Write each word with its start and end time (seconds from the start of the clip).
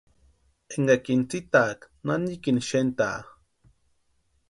Énkakini 0.75 1.23
tsïtaaka 1.29 1.85
nanikini 2.05 2.61
xentaa. 2.69 3.19